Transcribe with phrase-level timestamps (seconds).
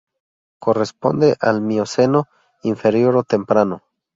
[0.57, 2.25] Corresponde al Mioceno
[2.63, 3.83] inferior o temprano.